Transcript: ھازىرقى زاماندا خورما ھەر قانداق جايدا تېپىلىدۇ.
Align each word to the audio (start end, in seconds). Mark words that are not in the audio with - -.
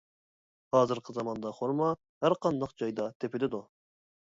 ھازىرقى 0.75 1.15
زاماندا 1.17 1.51
خورما 1.59 1.91
ھەر 2.25 2.37
قانداق 2.47 2.75
جايدا 2.83 3.09
تېپىلىدۇ. 3.23 3.65